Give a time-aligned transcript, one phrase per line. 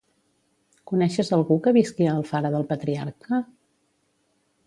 [0.91, 3.43] Coneixes algú que visqui a Alfara del Patriarca?